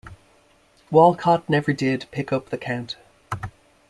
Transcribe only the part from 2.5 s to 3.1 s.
count.